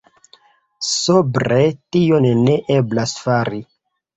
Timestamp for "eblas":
2.79-3.17